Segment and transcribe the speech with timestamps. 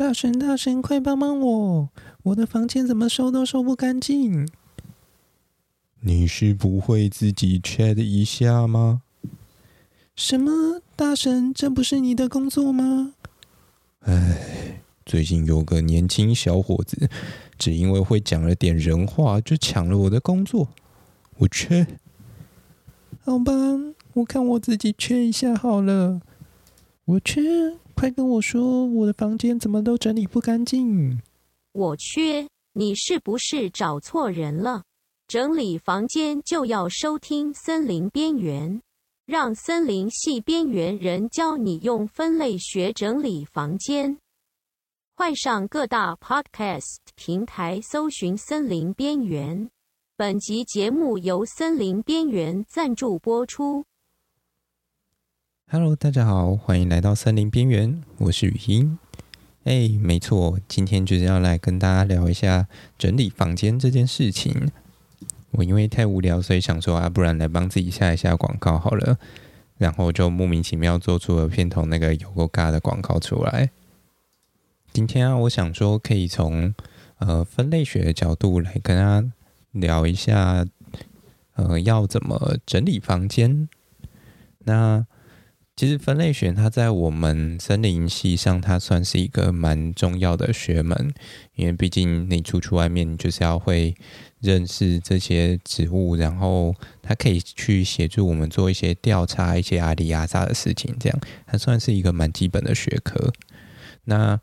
[0.00, 1.90] 大神大神，快帮帮我！
[2.22, 4.48] 我的房间怎么收都收不干净。
[6.00, 9.02] 你是不会自己 check 一下吗？
[10.16, 10.80] 什么？
[10.96, 13.12] 大神，这不是你的工作吗？
[13.98, 17.10] 唉，最近有个年轻小伙子，
[17.58, 20.68] 只因为会讲了点人话，就抢了我的工作。
[21.36, 21.86] 我 check。
[23.20, 23.52] 好吧，
[24.14, 26.22] 我看我自己 check 一下好了。
[27.04, 27.76] 我 check。
[28.00, 31.20] 快跟我说，我的房间怎么都整理不干净？
[31.72, 34.84] 我去，你是不是找错人了？
[35.28, 38.80] 整理房间就要收听森林边缘，
[39.26, 44.16] 让森林系边缘人教你用分类学整理房间。
[45.14, 49.68] 快上各大 Podcast 平台搜寻森林边缘。
[50.16, 53.84] 本集节目由森林边缘赞助播出。
[55.72, 58.98] Hello，大家好，欢迎来到森林边缘，我是语音。
[59.62, 62.66] 哎，没错，今天就是要来跟大家聊一下
[62.98, 64.72] 整理房间这件事情。
[65.52, 69.16] 我因为太无聊，所以想说啊，不然来帮自己下一下广告好了。
[69.78, 73.70] 然后就莫名其妙做出了片头那个有够尬的广告出来。
[74.92, 76.74] 今天啊，我想说可以从
[77.18, 79.32] 呃分类学的角度来跟大家
[79.70, 80.66] 聊一下，
[81.54, 83.68] 呃，要怎么整理房间。
[84.64, 85.06] 那
[85.80, 91.14] 其实分类学它在我们森林系上，它算是一个蛮重要的学门，
[91.54, 93.94] 因为毕竟你出去外面，就是要会
[94.40, 103.32] 认识这些植物，然后它可以去协助我们做一些调查、一些阿里阿杂的事情，这样它算是一个蛮基本的学科。
[104.04, 104.38] 那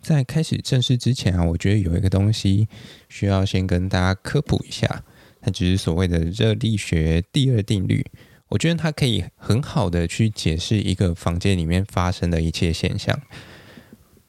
[0.00, 2.66] 在开始正式之前啊，我觉得有一个东西
[3.10, 5.04] 需要先跟大家科普一下，
[5.42, 8.02] 它就是所谓的热力学第二定律。
[8.48, 13.20] 我觉得它可以很好的去解释一个房间里面发生的一切现象。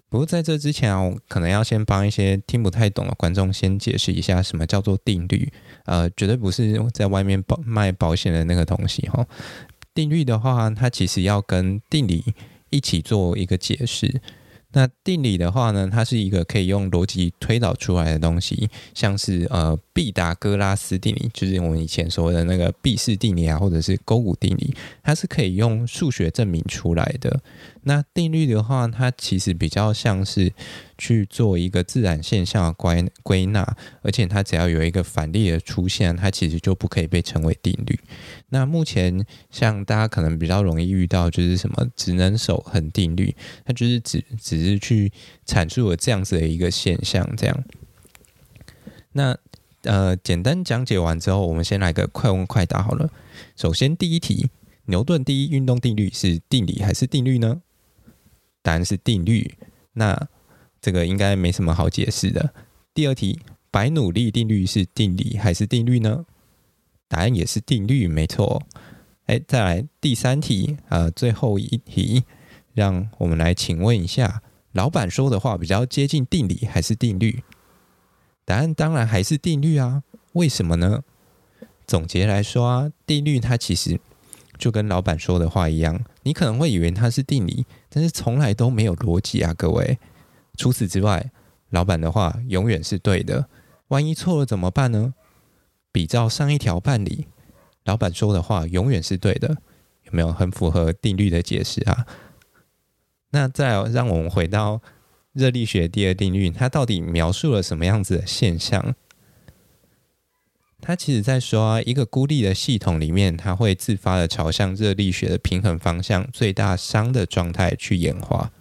[0.10, 5.52] 不过在这之前啊，我可能要先帮一些听不太懂的观众先解释一下什么叫做定律。
[5.86, 9.26] 呃，绝对不是在外面保卖保险的那个东西哈。
[9.94, 12.34] 定律的话，它其实要跟定理
[12.72, 14.20] 一起做一个解释。
[14.72, 27.42] 那定理的话呢，它是一个可以用逻辑推导出来的东西，像是呃毕达哥拉斯定理，就是我们以前说的那个毕氏定理啊，或者是勾股定理，它是可以用数学证明出来的。
[27.84, 30.52] 那定律的话，它其实比较像是
[30.98, 38.00] 去做一个自然现象的归归纳，而且它只要有一个反例的出现，它其实就不可以被称为定律。
[38.50, 43.34] 那目前像大家可能比较容易遇到就是什么只能守恒定律，
[43.66, 45.12] 它就是只只是去
[45.46, 47.64] 阐述了这样子的一个现象，这样。
[49.14, 49.38] 那
[49.84, 53.10] 呃，简单讲解完之后，我们先来个快问快答好了。
[53.56, 54.50] 首先第一题，
[54.86, 57.62] 牛顿第一运动定律是定理还是定律呢？
[58.62, 59.58] 答案是定律，
[59.94, 60.28] 那
[60.82, 62.54] 这个应该没什么好解释的。
[62.94, 63.40] 第二题，
[63.72, 66.26] 白努力定律是定理还是定律呢？
[67.08, 68.62] 答案也是定律，没错。
[69.26, 72.24] 哎，再来第三题，呃，最后一题，
[72.74, 77.44] 让我们来请问一下，老板说的话比较接近定理还是定律？
[78.46, 80.04] 答案当然还是定律啊，
[80.34, 81.04] 为什么呢？
[81.86, 84.00] 总结来说啊，定律它其实
[84.58, 87.66] 就跟老板说的话一样，你可能会以为它是定理。
[87.90, 89.98] 但是从来都没有逻辑啊，各位。
[90.58, 91.32] 除此之外，
[91.72, 93.48] 老板的话永远是对的。
[93.88, 95.16] 万一错了怎么办呢？
[95.92, 97.26] 比照上一条办理，
[97.84, 99.58] 老板说的话永远是对的。
[100.04, 102.06] 有没有很符合定律的解释啊？
[103.32, 104.84] 那再让我们回到
[105.34, 108.94] 热力学第二定律，它到底描述了什么样子的现象？
[110.82, 118.52] 它其实在说啊，一个孤立的系统里面，它会自发的朝向热力学的平衡方向最大熵的状态去演化。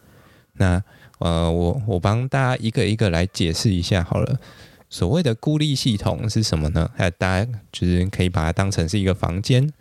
[0.54, 0.82] 那
[1.20, 4.38] 呃，我我帮大家一个一个来解释一下好了。
[4.90, 6.90] 所谓的孤立系统是什么呢？
[6.96, 9.72] 哎，大家就是可以把它当成是一个房间。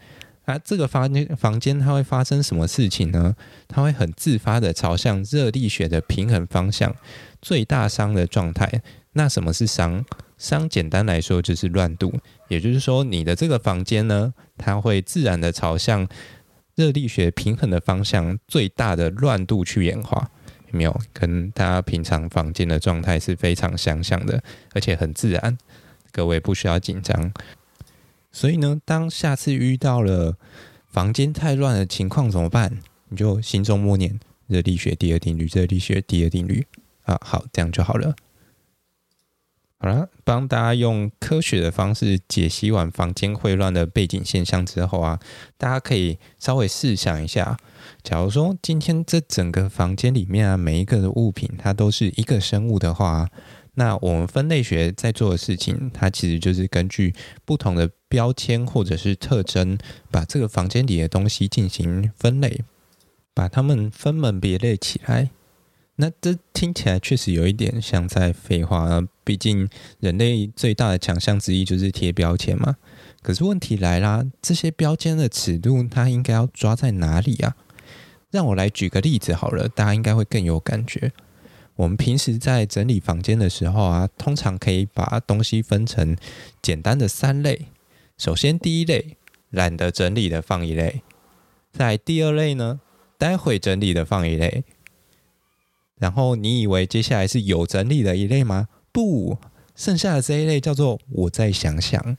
[0.46, 3.36] 啊，这个房间房间它会发生什么事情呢？
[3.68, 6.96] 它会很自发的朝向热力学的平衡方向
[7.42, 8.82] 最大熵的状态。
[9.18, 10.06] 那什么是熵？
[10.38, 12.14] 熵简单来说就是乱度，
[12.50, 16.08] 也就是说你的这个房间呢，它会自然的朝向
[16.76, 20.30] 热力学平衡的方向最大的乱度去演化，
[20.72, 20.96] 有没有？
[21.12, 24.44] 跟大家平常房间的状态是非常相像的，
[24.76, 25.58] 而且很自然，
[26.12, 27.34] 各位不需要紧张。
[28.32, 30.38] 所以呢，当下次遇到了
[30.88, 32.78] 房间太乱的情况怎么办？
[33.10, 36.68] 你就心中默念热力学第二定律，热力学第二定律
[37.06, 38.16] 啊，好，这样就好了。
[39.80, 45.20] 好了，帮大家用科学的方式解析完房间混乱的背景现象之后啊，
[45.56, 47.56] 大家可以稍微试想一下，
[48.02, 53.30] 假如说今天这整个房间里面啊，每一个的物品它都是一个生物的话，
[53.76, 57.14] 那我们分类学在做的事情，它其实就是根据
[57.46, 59.78] 不同的标签或者是特征，
[60.10, 62.62] 把这个房间里的东西进行分类，
[63.36, 65.30] 把它们分门别类起来。
[66.00, 68.88] 那这听起来确实有一点像在废话，
[69.24, 69.68] 毕竟
[70.00, 72.78] 人类最大的强项之一就是贴标签嘛。
[73.24, 77.56] 可是问题来啦，这些标签的尺度它应该要抓在哪里啊？
[78.30, 81.12] 让我来举个例子好了，大家应该会更有感觉。
[81.78, 86.16] 我们平时在整理房间的时候啊，通常可以把东西分成
[86.62, 87.68] 简单的三类。
[88.18, 89.18] 首先第一类，
[89.50, 91.02] 懒得整理的放一类；
[91.72, 92.82] 在第二类呢，
[93.18, 94.64] 待会整理的放一类。
[95.98, 98.68] 然后你以为接下来是有整理的一类吗？
[98.92, 99.38] 不，
[99.76, 102.18] 剩下的这一类叫做我再想想。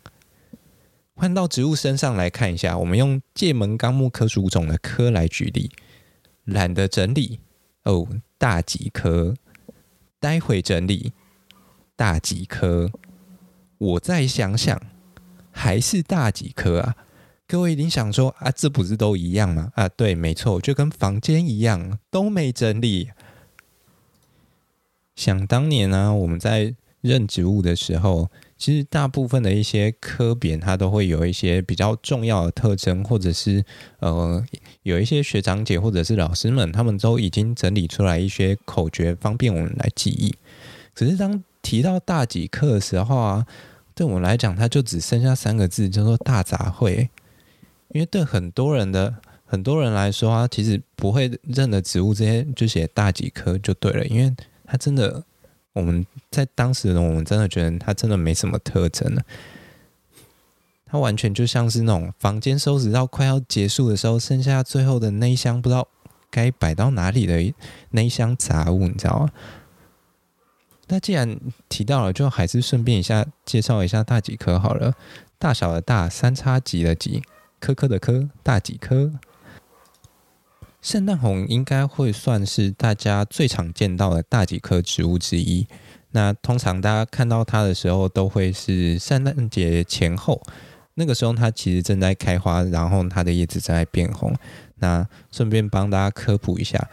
[1.15, 5.71] 换到植物身上来看一下，我们用界门纲目科属种的科来举例，
[6.45, 7.41] 懒得整理
[7.83, 9.35] 哦，大戟科，
[10.21, 11.13] 待会整理，
[11.97, 12.91] 大戟科，
[13.79, 14.81] 我再想想，
[15.51, 16.95] 还是大戟科啊？
[17.49, 19.73] 各位一定想说啊，这不是都一样吗？
[19.75, 23.11] 啊，对，没错，就跟房间一样，都没整理。
[25.19, 33.65] 想当年呢、啊，我们在认植物的时候，其实大部分的一些科别，它都会有一些比较重要的特征，或者是
[33.99, 34.44] 呃，
[34.85, 40.32] 有一些学长姐或者是老师们，他们都已经整理出来一些口诀，方便我们来记忆。
[40.94, 43.44] 可是当提到大戟科的时候啊，
[43.97, 47.09] 对我们来讲，它就只剩下三个字，叫做大杂烩。
[47.88, 54.32] 因为对很多人的很多人来说啊，其实不会认的植物，这些就写大戟科就对了，因为。
[54.70, 55.25] 它真的，
[55.73, 59.23] 我们在当时的我们真的觉得它真的没什么特征了。
[60.85, 65.88] 它完全就像是那种房间收拾到快要结束的时候，剩下最后的那一箱不知道
[66.31, 67.55] 该摆到哪里的
[67.91, 69.31] 那一箱杂物，你知道吗？
[70.88, 71.38] 那既然
[71.69, 74.94] 提到了，就还是顺便一下介绍一下大几科好了。
[75.38, 77.23] 大小的大，三叉戟的戟，
[77.61, 79.12] 科科的科，大几科。
[80.81, 85.67] 圣诞红应该会算是大家最常见到的大几棵植物之一。
[86.13, 90.41] 那通常大家看到它的时候，都会是圣诞节前后，
[90.95, 94.35] 那个时候它其实正在开花，然后它的叶子正在变红。
[94.77, 96.89] 那顺便帮大家科普一下，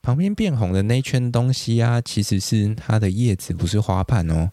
[0.00, 4.50] 旁边变红的那圈东西啊，其实是它的叶子，不是花瓣哦。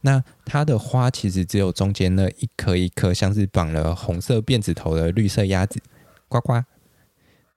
[0.00, 5.78] 那它的花其实只有中间那一颗一颗，像是绑了红色辫子头的绿色鸭子，
[6.28, 6.54] 呱呱。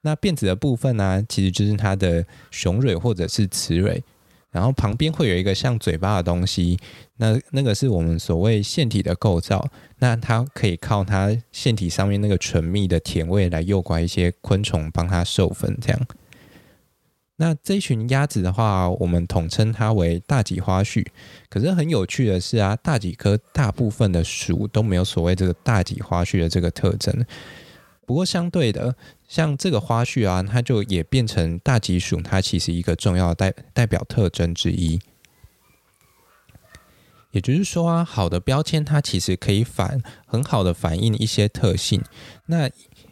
[0.01, 4.01] 那辫子的部分呢、其实就是它的雄蕊或者是雌蕊，
[4.51, 6.79] 然后旁边会有一个像嘴巴的东西，
[7.17, 9.67] 那那个是我们所谓腺体的构造，
[9.99, 15.99] 那它可以靠它腺体上面那个醇密的甜味来诱拐一些昆虫帮它授粉，这样。
[17.39, 21.05] 那这一群鸭子的话，我们统称它为大戟花序。
[21.49, 27.25] 可是很有趣的是啊，大戟科大部分的属都没有所谓这个大戟花序的这个特征。
[28.07, 28.95] 不过相对的，
[29.27, 34.99] 像这个花絮啊，它就也变成大吉鼠，它其实一个重要的代代表特征之一。
[37.31, 42.01] 也就是说啊，好的标签它其实可以反很好的反映一些特性。
[42.45, 42.69] 那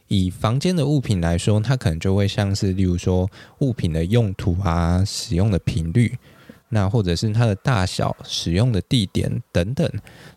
[0.08, 3.30] 以房间的物品来说，它可能就会像是例如说
[3.60, 6.18] 物品的用途啊、使用的频率。
[6.70, 9.90] 那或者是它的大小、使用的地点等等。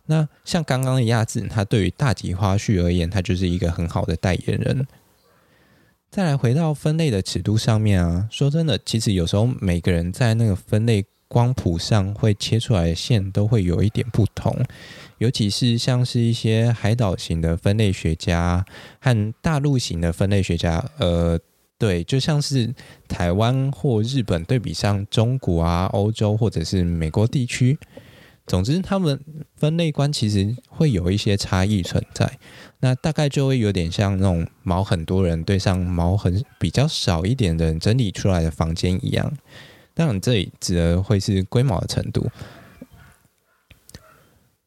[0.07, 4.87] 那像刚刚的亚子，它对于大吉花絮而言，它就是一个很好的代言人。
[6.11, 14.57] 再来回到分类的尺度上面啊，说真的，其实有时候每个人在那个分类光谱上会切出来的线都会有一点不同，
[15.19, 18.65] 尤其是像是一些海岛型的分类学家
[19.01, 21.39] 和大陆型的分类学家，呃。
[21.81, 22.75] 对，就像是
[23.07, 27.79] 台湾或日本对比上中国啊、欧洲或者是美国地区，
[28.49, 29.21] 总之他们
[29.55, 32.39] 分类观其实会有一些差异存在。
[32.81, 39.33] 那大概就会有点像那种毛很多人对上毛很比较少一点的人整理出来的房间一样。
[39.95, 42.29] 当然，这里指的会是龟毛的程度。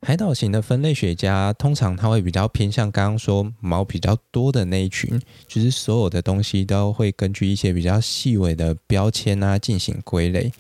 [0.01, 10.51] 海岛型的分类学家，通常他会比较偏向刚刚说毛比较多的那一群，就是所有的东西都会根据一些比较细微的标签啊进行归类。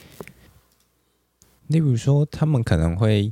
[1.71, 3.31] 例如说，他们可能会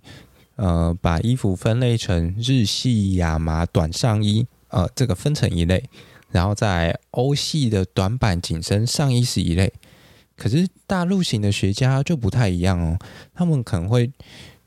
[0.55, 5.83] 呃把衣服分类成日系亚麻短上衣，呃这个分成一类，
[6.31, 9.71] 然后在欧系的短版紧身上衣是一类。
[10.35, 12.97] 可是大陆型的学家就不太一样哦，
[13.35, 14.09] 他们可能会。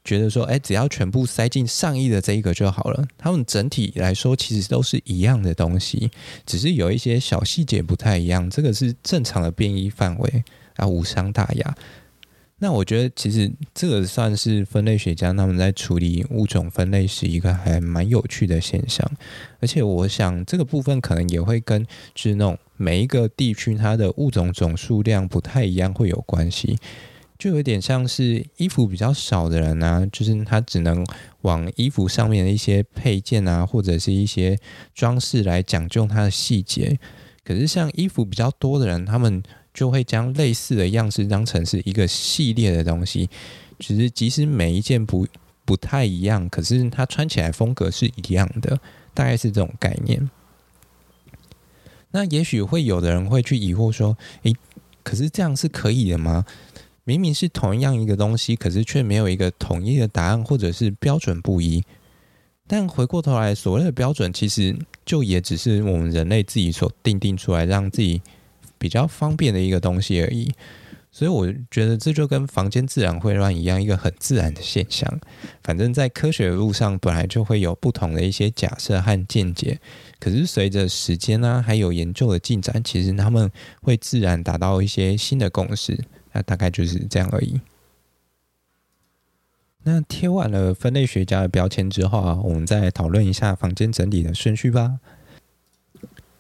[0.05, 3.07] 觉得说，哎，只要全部塞进上衣的这一个就好了。
[3.17, 6.11] 他们整体来说其实都是一样的东西，
[6.45, 8.51] 只是有一些小细节不太一样。
[8.51, 10.43] 这个是正常的变异范围
[10.75, 11.77] 啊，无伤大雅。
[12.63, 19.05] 那我觉得其实这个算是分类学家他们在处理物种分类时一个还蛮有趣的现象。
[19.59, 26.79] 而且我想这个部分可能也会跟就是那种每一个地区它的物种总数量不太一样会有关系。
[27.37, 31.05] 就有点像是衣服比较少的人啊，就是他只能
[31.41, 34.57] 往衣服上面的一些配件啊，或者是一些
[34.95, 37.01] 装饰来讲究它的细节。
[37.45, 39.43] 可是像衣服比较多的人，他们
[39.75, 43.29] 就会将类似的样式当成是一个系列的东西。
[43.79, 45.27] 只是即使每一件不
[45.65, 48.79] 不太一样，可是它穿起来风格是一样的，
[49.13, 50.31] 大概是这种概念。
[52.13, 54.55] 那也许会有的人会去疑惑说：“诶，
[55.03, 56.45] 可是这样是可以的吗？”
[57.05, 61.83] 明明是同样一个东西，可是却没有一个统一的答案，或者是标准不一。
[62.67, 68.23] 但回过头来，所谓的标准，其实就也只是我们人类自己所定定出来，让自己
[68.79, 70.51] 比较方便的一个东西而已。
[71.15, 75.21] 所以我觉得这就跟房间自然会乱一样，一个很自然的现象。
[75.63, 79.79] 反正，在科学的路上，本来就会有不同的一些假设和见解。
[80.19, 83.51] 可是随着时间呢、啊，还有研究的进展，其实他们
[83.83, 85.99] 会自然达到一些新的共识。
[86.33, 87.61] 那大概就是这样而已。
[89.85, 95.01] 那贴完了分类学家的标签之后啊，我们再讨论一下房间整理的顺序吧。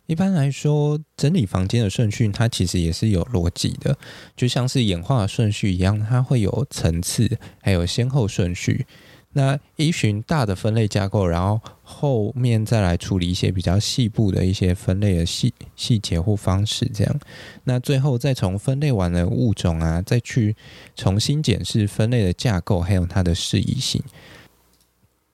[0.07, 3.97] 一般来说，整理房间的顺序它其实也是有逻辑的，
[4.37, 8.87] 就像是演化的顺序一样，它会有层次，还有先后顺序。
[9.35, 17.21] 那依循大的分类架构，然后后面再来处理一些比较细部的一些分类的细细节或方式，这样。
[17.65, 20.55] 那最后再从分类完的物种啊，再去
[20.95, 24.03] 重新检视分类的架构，还有它的适宜性。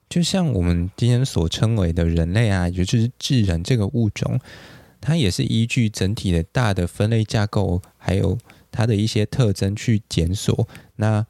[0.09, 4.39] 就像我们今天所称为的人类啊，也就是智人这个物种，
[4.99, 8.37] 它也是依据整体的大的分类架构，还有
[8.71, 10.67] 它的一些特征去检索。
[10.95, 11.25] 那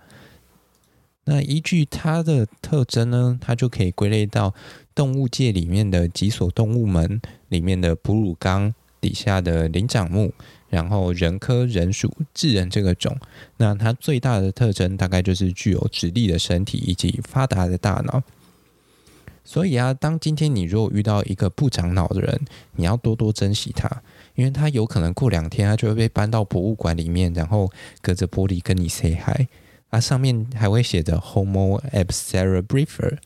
[1.29, 4.51] 那依据它的特征呢，它就可以归类到
[4.95, 10.33] 动物界里面的脊索动物门里面的哺乳纲底下的灵长目，
[10.69, 13.15] 然后人科人属智人这个种。
[13.57, 18.23] 那它最大的特征大概就是具有直立的身体以及发达的大脑。
[19.43, 22.41] 所以啊，当今天你如果遇到一个不长脑的人，
[22.75, 24.01] 你要多多珍惜他，
[24.33, 27.69] 因为他有可能过两天他就会被搬到博物馆里面，然后
[28.01, 29.45] 隔着玻璃跟你 say hi。
[29.89, 33.17] 啊，上面还会写着 Homo epsilon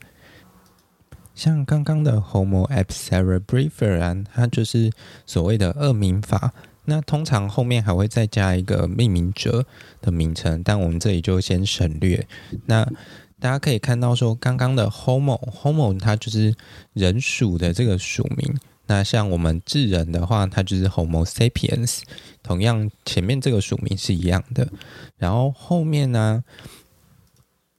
[1.35, 4.91] 像刚刚的 Homo epsilon 啊，它就是
[5.25, 6.53] 所谓的二名法。
[6.85, 9.65] 那通常后面还会再加一个命名者
[10.01, 12.27] 的名称，但我们这里就先省略。
[12.65, 12.83] 那
[13.39, 16.53] 大家可以看到说，刚刚的 Homo，Homo 它就是
[16.93, 18.57] 人属的这个属名。
[18.85, 22.01] 那像我们智人的话，它就是 Homo sapiens，
[22.43, 24.67] 同样前面这个属名是一样的。
[25.17, 26.43] 然后后面呢，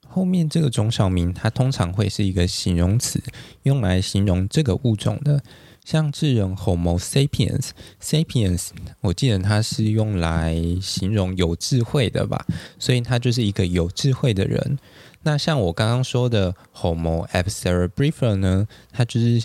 [0.09, 3.23] 后面这个种小名它通常会是一个形容词，
[3.65, 5.43] 用来形容这个物种的。
[5.85, 8.69] 像智人 Homo sapiens，sapiens，
[9.03, 12.47] 我记得它是用来形容有智慧的吧，
[12.79, 14.79] 所以它就是一个有智慧的人。
[15.25, 19.43] 那像我刚刚说的 Homo epsilon 呢，它就是。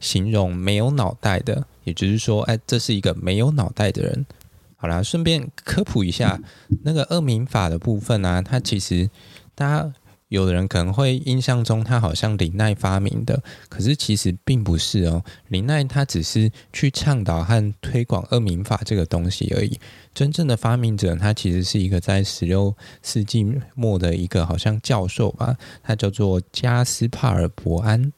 [0.00, 4.26] 形容没有脑袋的，也就是说，哎，这是一个没有脑袋的人。
[4.76, 6.38] 好啦，顺便科普一下，
[6.84, 9.08] 那个恶名法的部分啊，它其实
[9.54, 9.92] 大家
[10.28, 15.24] 有的人可能会印象中它好像林奈发明的，可是其实并不是哦。
[15.48, 19.78] 林奈他只是去倡导和推广恶名法这个东西而已。
[20.12, 28.12] 真正的发明者，他其实是一个在十六世纪末的一个好像教授吧，他叫做加斯帕尔伯安。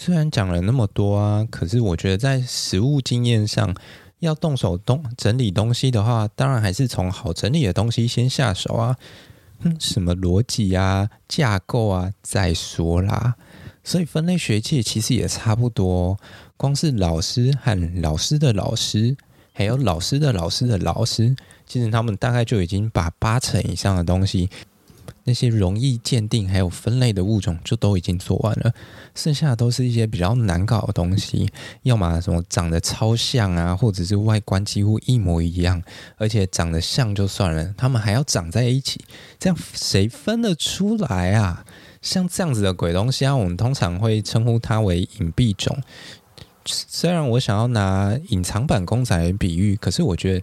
[0.00, 3.74] 虽然讲了那么多啊，可是我觉得在实务经验上，
[4.20, 8.96] 要动手动整理东西的话，当然还是从好整理的东西先下手啊。
[9.58, 13.34] 嗯，什么逻辑啊、架构啊，再说啦。
[13.82, 16.16] 所以分类学界其实也差不多，
[16.56, 19.16] 光是老师和老师的老师，
[19.52, 21.34] 还有老师的老师的老师，
[21.66, 24.48] 其实他们大概就已经把八成以上的东西。
[25.28, 28.72] 那些容易鉴定还有分类的物种就都已经做完了，
[29.14, 35.82] 剩下的都是一些比较难搞的东西，要么什么长得超像啊，或者是外观几乎一模一样，
[36.16, 39.04] 而且长得像就算了，他们还要长在一起，
[39.38, 41.62] 这样谁分得出来啊？
[42.00, 45.76] 像这样子的鬼东西啊，我们通常会称呼它为隐蔽种。
[46.64, 50.42] 虽然我想要拿隐藏版公仔来比喻，可是我觉得。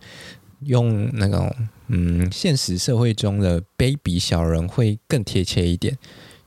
[0.66, 1.54] 用那种
[1.88, 5.98] 嗯，现实社会中的卑鄙小人会更贴切一点。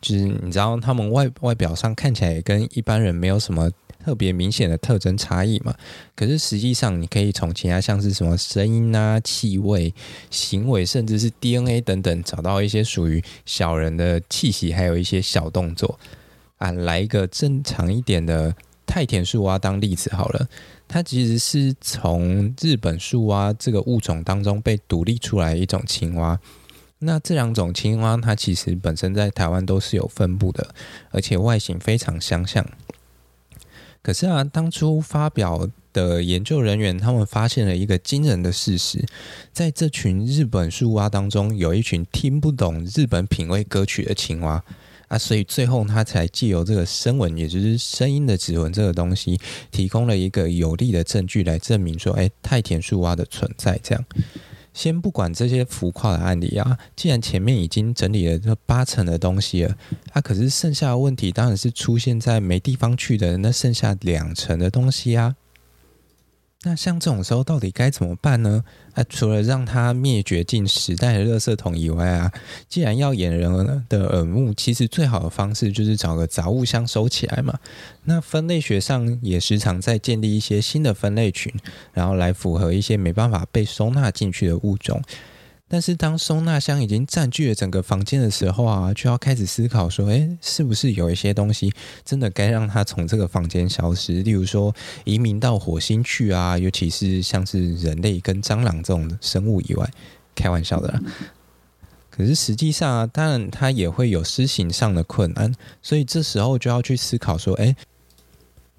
[0.00, 3.68] 就是你知道，他们外外表上看起来也跟一般人没有什么
[4.04, 5.74] 特别明显的特征差异嘛。
[6.14, 9.92] 可是实际上，你可以从其他像是什么声音啊、气味、
[10.30, 15.98] 行为，甚至是 DNA 等等，找到一些属于小人的气息，还有一些小动作
[16.58, 16.70] 啊。
[16.70, 18.54] 来一个正常一点的
[18.86, 20.48] 太田树蛙当例子好了，
[20.88, 26.40] 它其实是从日本树蛙这个物种当中被独立出来一种青蛙。
[27.00, 30.74] 那这两种青蛙，它其实本身在台湾都是有分布的，
[31.10, 32.66] 而且外形非常相像。
[34.02, 39.04] 可是啊，当初发表的研究人员他们发现了一个惊人的事实，
[39.52, 44.64] 在这群日本树蛙当中，有一群听不懂日本品味歌曲的青蛙
[45.08, 54.04] 啊，所以最后他才借由这个声纹，也就是声音的指纹这个东西，提供了一个有力的证据来证明说，哎，太田树蛙的存在这样。
[54.74, 59.76] 先不管这些浮夸的案例啊，既然前面已经整理了这八成的东西了，
[60.12, 65.34] 啊，可是剩下的问题当然是出现在没地方去的那剩下两成的东西啊。
[66.62, 68.62] 那像这种时候到底该怎么办呢？
[68.98, 72.32] 啊，除了让它灭绝进时代的垃圾桶以外啊，
[72.68, 77.56] 既然要掩人的耳目，其实最好的方式就是找个杂物箱收起来嘛。
[78.04, 81.52] 那分类学上也时常在建立一些新的分类群，
[81.92, 85.00] 然后来符合一些没办法被收纳进去的物种。
[85.68, 91.72] 但是当收纳箱已经占据了整个房间的时候啊，就要开始思考说，诶，是不是有一些东西
[92.04, 94.22] 真的该让它从这个房间消失？
[94.22, 99.88] 例如说移民到火星去啊，尤其是像是人类跟蟑螂这种生物以外，
[100.34, 101.00] 开玩笑的啦。
[102.10, 107.76] 可是实际上啊，当然它也会有施行上的困难，所以这时候就要去思考说，诶。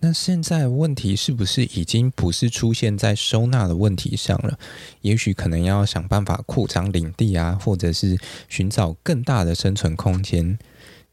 [0.02, 4.58] 那现在问题是不是已经不是出现在收纳的问题上了？
[5.02, 10.58] 也许可能要想办法扩张领地啊，或者是寻找更大的生存空间，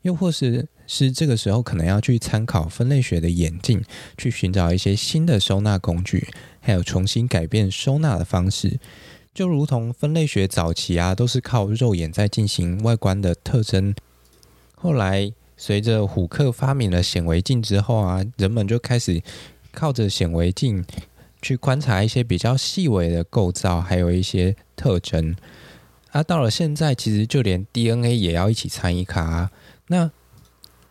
[0.02, 3.84] 又或是是这个时候可能要去参考分类学的演进，
[4.16, 6.28] 去寻找一些新的收纳工具，
[6.60, 8.78] 还有重新改变收纳的方式。
[9.34, 13.92] 就如同分类学早期啊，都是靠肉眼在进行外观的特征，
[14.76, 15.32] 后来。
[15.56, 19.22] 随着虎克发明了显微镜之后啊，人们就开始
[19.72, 20.84] 靠着显微镜
[21.40, 25.34] 去观察一些比较细微的构造，还有一些特征。
[26.12, 29.50] 啊，到了现在，其实就连 DNA 也要一起参与卡啊。
[29.88, 30.10] 那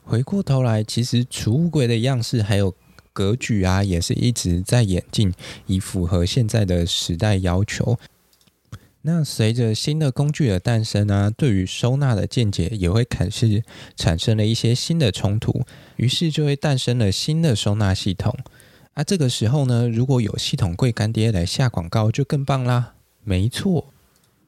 [0.03, 2.75] 回过头来，其实储物柜的样式还有
[3.11, 5.33] 格局啊，也是一直在演进，
[5.65, 7.97] 以符合现在的时代要求。
[9.07, 13.63] 那随着新的工具的诞生呢，对于收纳的见解也会开始
[13.95, 15.63] 产生了一些新的冲突，
[15.97, 18.35] 于是就会诞生了新的收纳系统。
[18.95, 22.93] 啊，这个时候呢，如果有系统柜干爹来下广告，就更棒啦！
[23.23, 23.93] 没错，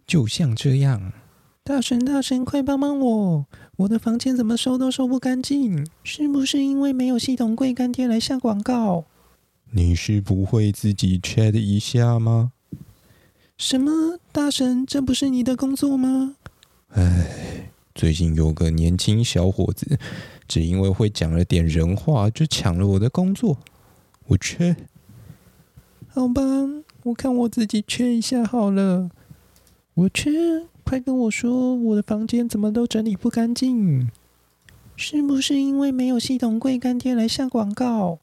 [0.07, 1.13] 就像这样。
[1.63, 3.45] 大神，大神，快帮帮我！
[3.75, 9.05] 我的房间怎么收都收不干净，是不是因为没有系统柜干爹来下广告？
[9.69, 12.53] 你是不会自己 check 一下吗？
[13.57, 14.85] 什么大神？
[14.85, 16.35] 这不是你的工作吗？
[16.89, 19.97] 唉，最近有个年轻小伙子，
[20.47, 23.57] 只因为会讲了点人话，就抢了我的工作。
[24.27, 24.75] 我缺。
[26.09, 26.41] 好吧，
[27.03, 29.09] 我看我自己缺一下好了。
[29.95, 34.11] 我缺，快跟我说，我的房间怎么都整理不干净？
[34.95, 38.19] 是不是因为没有系统柜干爹来下广告？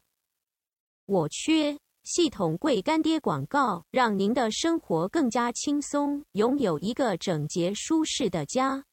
[1.05, 1.77] 我缺。
[2.05, 8.85] 系统柜干爹广告，让您的生活更加轻松，拥有一个整洁舒适的家。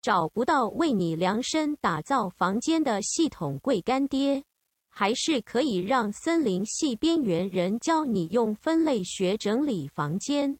[0.00, 4.44] 找不到为你量身打造房间的系统柜干爹，
[4.88, 10.56] 还是可以让森林系边缘人教你用分类学整理房间。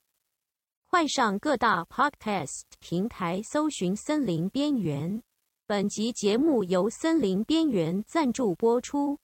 [0.90, 5.22] 快上各大 Podcast 平台搜寻“森林边缘”。
[5.68, 9.16] 本集节目由森林边缘赞助播出。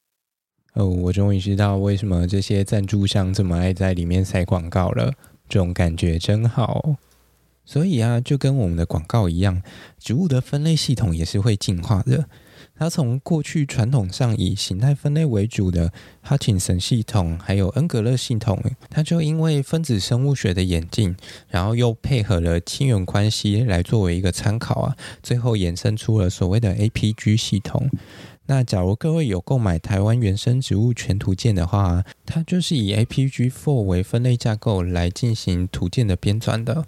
[0.74, 5.12] 哦，我终于知道为什么这些赞助商这么爱在里面塞广告了，
[5.48, 6.96] 这种感觉真好。
[7.64, 9.62] 所以啊，就跟我们的广告一样，
[9.98, 12.26] 植物的分类系统也是会进化的。
[12.76, 18.60] 它从过去传统上以形态分类为主的哈钦森系统，还有恩格勒系统，
[18.90, 21.14] 它就因为分子生物学的演进，
[21.48, 27.88] 然后又配合了亲缘关系来作为一个参考啊，最后衍生出了所谓的 APG 系统。
[28.46, 36.84] 那假如各位有购买台湾原生植物全图鉴的话，它就是以 APG Four 为分类架构来进行图鉴的编纂的。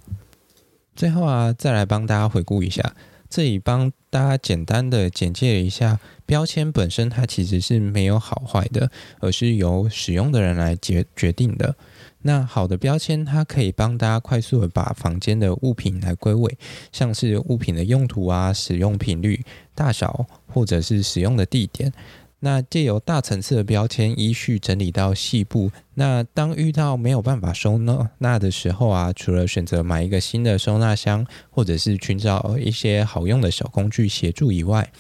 [0.95, 2.95] 最后啊，再来帮大家回顾一下，
[3.31, 8.91] 这里帮大家简单的简介一下标签本身，它其实是没有好坏的，
[9.21, 11.75] 而是由使用的人来决决定的。
[12.23, 16.59] 那好的标签，它可以帮大家快速的把房间的物品来归位，
[16.91, 21.93] 像是物品的用途啊、使用频率、大小，或者是使用的地点。
[22.41, 25.71] 那借由大层次的标签，依序整理到细部。
[25.95, 34.93] 那当遇到没有办法收纳那的时候啊，除了选择买一个新的收纳箱，或者是寻找一些好用的小工具协助以外，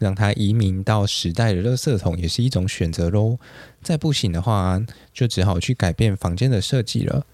[0.00, 3.38] 让它移民到时代的垃圾桶也是一种选择喽。
[3.80, 4.84] 再不行的话，
[5.14, 7.24] 就只好去改变房间的设计了。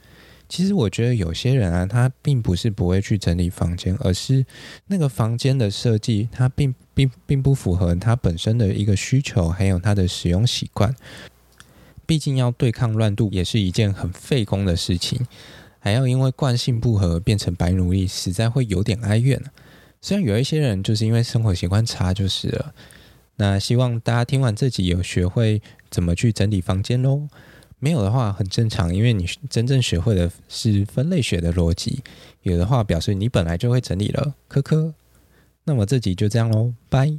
[0.48, 4.46] 其实我觉得有些人啊，他并不是不会去整理房间，而是
[4.86, 10.94] 那个房间的设计，它并并并不符合他本身的一个需求，还有他的使用习惯。
[12.06, 15.26] 毕竟要对抗乱度，也是一件很费工的事情，
[15.80, 19.42] 还要因为惯性不合变成白奴隶，实在会有点哀怨。
[20.06, 22.72] 虽然有一些人就是因为生活习惯差就是了。
[23.38, 27.26] 那希望大家听完这集有学会怎么去整理房间喽。
[27.80, 32.04] 没有的话很正常，因为你真正学会的是分类学的逻辑。
[32.42, 34.94] 有的话表示你本来就会整理了，科科。
[35.64, 37.18] 那么这集就这样喽，拜。